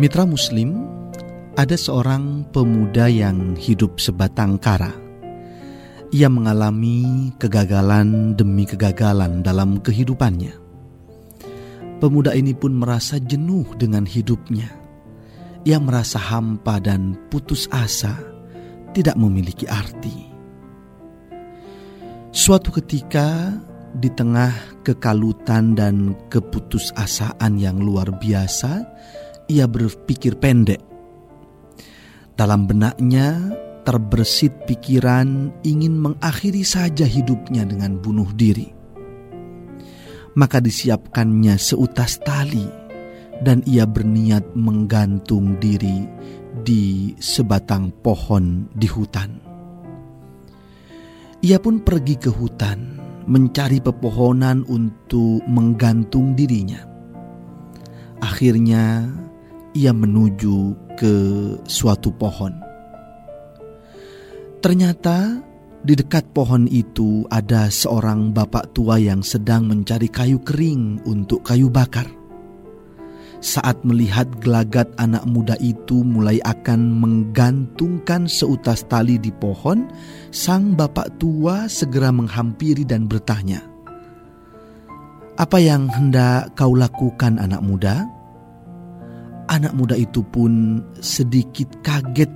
[0.00, 0.88] Mitra Muslim,
[1.52, 4.88] ada seorang pemuda yang hidup sebatang kara.
[6.08, 10.56] Ia mengalami kegagalan demi kegagalan dalam kehidupannya.
[12.00, 14.72] Pemuda ini pun merasa jenuh dengan hidupnya.
[15.68, 18.16] Ia merasa hampa dan putus asa,
[18.96, 20.32] tidak memiliki arti.
[22.32, 23.52] Suatu ketika,
[23.92, 24.56] di tengah
[24.88, 28.88] kekalutan dan keputusasaan yang luar biasa,
[29.48, 30.82] ia berpikir pendek.
[32.32, 38.70] Dalam benaknya terbersit pikiran ingin mengakhiri saja hidupnya dengan bunuh diri.
[40.32, 42.64] Maka disiapkannya seutas tali
[43.44, 46.08] dan ia berniat menggantung diri
[46.62, 49.30] di sebatang pohon di hutan.
[51.42, 56.86] Ia pun pergi ke hutan, mencari pepohonan untuk menggantung dirinya.
[58.22, 59.10] Akhirnya,
[59.72, 61.14] ia menuju ke
[61.64, 62.52] suatu pohon.
[64.62, 65.42] Ternyata
[65.82, 71.66] di dekat pohon itu ada seorang bapak tua yang sedang mencari kayu kering untuk kayu
[71.66, 72.06] bakar.
[73.42, 79.90] Saat melihat gelagat anak muda itu mulai akan menggantungkan seutas tali di pohon,
[80.30, 83.58] sang bapak tua segera menghampiri dan bertanya,
[85.34, 88.06] "Apa yang hendak kau lakukan, anak muda?"
[89.52, 92.32] Anak muda itu pun sedikit kaget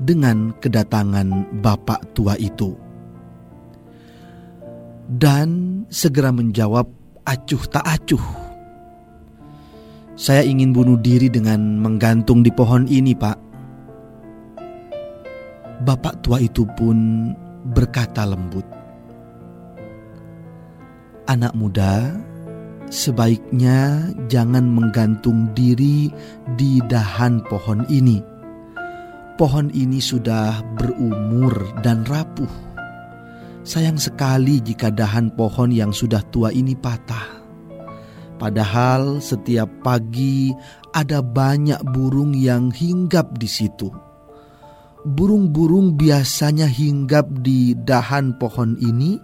[0.00, 2.72] dengan kedatangan bapak tua itu,
[5.20, 6.88] dan segera menjawab
[7.28, 8.44] acuh tak acuh
[10.14, 13.38] saya ingin bunuh diri dengan menggantung di pohon ini, Pak.
[15.82, 17.28] Bapak tua itu pun
[17.74, 18.62] berkata lembut,
[21.26, 22.14] "Anak muda,
[22.92, 26.12] sebaiknya jangan menggantung diri
[26.58, 28.20] di dahan pohon ini.
[29.34, 32.50] Pohon ini sudah berumur dan rapuh.
[33.64, 37.42] Sayang sekali jika dahan pohon yang sudah tua ini patah."
[38.34, 40.52] Padahal setiap pagi
[40.92, 44.03] ada banyak burung yang hinggap di situ.
[45.04, 49.20] Burung-burung biasanya hinggap di dahan pohon ini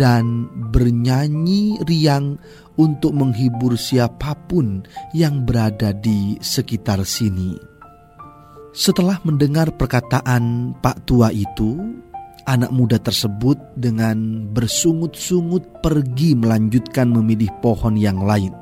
[0.00, 2.40] dan bernyanyi riang
[2.80, 7.60] untuk menghibur siapa pun yang berada di sekitar sini.
[8.72, 11.76] Setelah mendengar perkataan Pak Tua itu,
[12.48, 18.56] anak muda tersebut dengan bersungut-sungut pergi melanjutkan memilih pohon yang lain.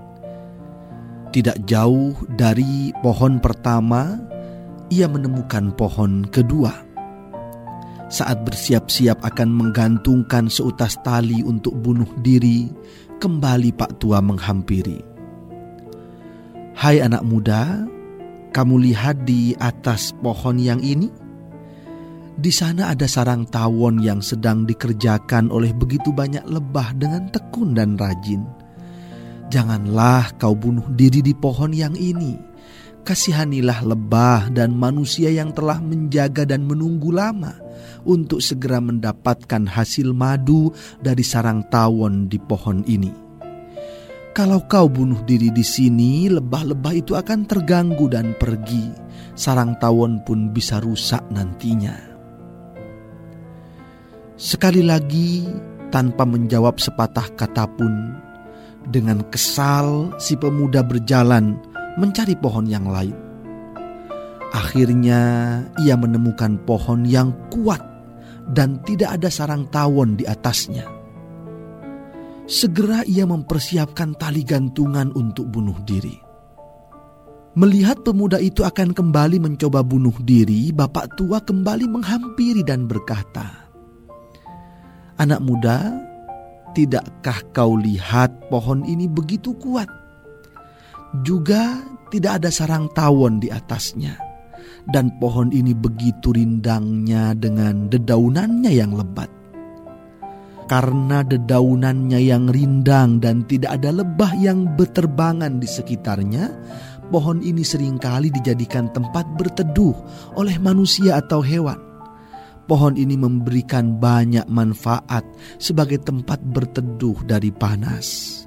[1.31, 4.19] Tidak jauh dari pohon pertama,
[4.91, 6.73] ia menemukan pohon kedua.
[8.07, 12.71] Saat bersiap-siap akan menggantungkan seutas tali untuk bunuh diri,
[13.19, 15.03] kembali Pak Tua menghampiri.
[16.79, 17.83] "Hai anak muda,
[18.55, 21.11] kamu lihat di atas pohon yang ini?"
[22.37, 27.97] Di sana ada sarang tawon yang sedang dikerjakan oleh begitu banyak lebah dengan tekun dan
[27.97, 28.45] rajin.
[29.49, 32.37] Janganlah kau bunuh diri di pohon yang ini.
[33.07, 37.55] Kasihanilah lebah dan manusia yang telah menjaga dan menunggu lama
[38.03, 43.15] untuk segera mendapatkan hasil madu dari sarang tawon di pohon ini.
[44.35, 48.91] Kalau kau bunuh diri di sini, lebah-lebah itu akan terganggu dan pergi.
[49.39, 51.95] Sarang tawon pun bisa rusak nantinya.
[54.35, 55.47] Sekali lagi,
[55.95, 58.19] tanpa menjawab sepatah kata pun,
[58.91, 61.55] dengan kesal si pemuda berjalan
[61.97, 63.17] mencari pohon yang lain.
[64.55, 65.21] Akhirnya
[65.83, 67.83] ia menemukan pohon yang kuat
[68.55, 70.87] dan tidak ada sarang tawon di atasnya.
[72.47, 76.15] Segera ia mempersiapkan tali gantungan untuk bunuh diri.
[77.57, 83.67] Melihat pemuda itu akan kembali mencoba bunuh diri, bapak tua kembali menghampiri dan berkata,
[85.17, 85.97] Anak muda,
[86.77, 89.89] tidakkah kau lihat pohon ini begitu kuat?
[91.23, 91.81] Juga
[92.11, 94.17] tidak ada sarang tawon di atasnya.
[94.87, 99.31] Dan pohon ini begitu rindangnya dengan dedaunannya yang lebat.
[100.67, 106.51] Karena dedaunannya yang rindang dan tidak ada lebah yang berterbangan di sekitarnya,
[107.11, 109.95] pohon ini sering kali dijadikan tempat berteduh
[110.39, 111.79] oleh manusia atau hewan.
[112.67, 115.23] Pohon ini memberikan banyak manfaat
[115.63, 118.46] sebagai tempat berteduh dari panas.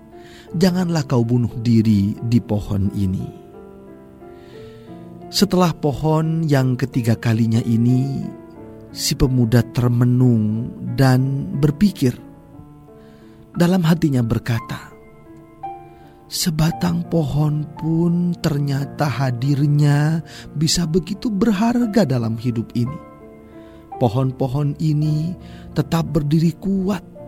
[0.50, 3.26] Janganlah kau bunuh diri di pohon ini.
[5.30, 8.26] Setelah pohon yang ketiga kalinya ini,
[8.90, 12.18] si pemuda termenung dan berpikir.
[13.54, 14.90] Dalam hatinya berkata,
[16.30, 20.22] Sebatang pohon pun ternyata hadirnya
[20.54, 22.98] bisa begitu berharga dalam hidup ini.
[23.98, 25.34] Pohon-pohon ini
[25.74, 27.19] tetap berdiri kuat.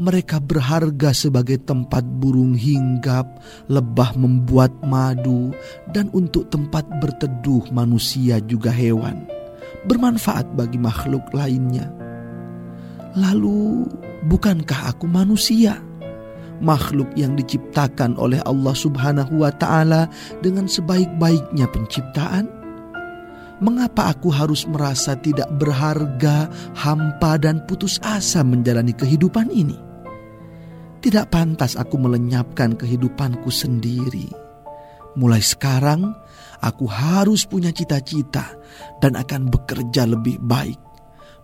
[0.00, 3.28] Mereka berharga sebagai tempat burung hinggap,
[3.68, 5.52] lebah membuat madu,
[5.92, 9.28] dan untuk tempat berteduh manusia juga hewan.
[9.84, 11.92] Bermanfaat bagi makhluk lainnya.
[13.12, 13.84] Lalu,
[14.28, 15.76] bukankah aku manusia?
[16.62, 20.06] makhluk yang diciptakan oleh Allah Subhanahu wa taala
[20.40, 22.61] dengan sebaik-baiknya penciptaan?
[23.62, 29.78] Mengapa aku harus merasa tidak berharga, hampa dan putus asa menjalani kehidupan ini?
[30.98, 34.26] Tidak pantas aku melenyapkan kehidupanku sendiri.
[35.14, 36.10] Mulai sekarang,
[36.58, 38.50] aku harus punya cita-cita
[38.98, 40.78] dan akan bekerja lebih baik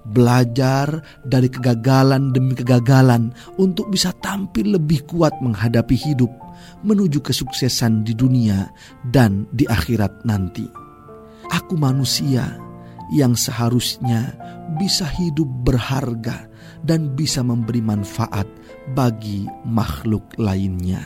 [0.08, 3.28] belajar dari kegagalan demi kegagalan
[3.60, 6.32] untuk bisa tampil lebih kuat menghadapi hidup
[6.80, 8.72] menuju kesuksesan di dunia
[9.12, 10.87] dan di akhirat nanti.
[11.58, 12.54] Aku manusia
[13.10, 14.36] yang seharusnya
[14.78, 16.46] bisa hidup berharga
[16.86, 18.46] dan bisa memberi manfaat
[18.94, 21.02] bagi makhluk lainnya.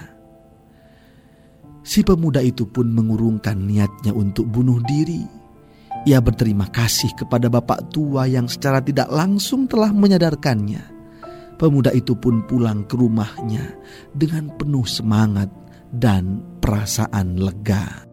[1.82, 5.42] Si pemuda itu pun mengurungkan niatnya untuk bunuh diri
[6.02, 10.90] ia berterima kasih kepada bapak tua yang secara tidak langsung telah menyadarkannya.
[11.54, 13.78] Pemuda itu pun pulang ke rumahnya
[14.10, 15.46] dengan penuh semangat
[15.94, 18.11] dan perasaan lega.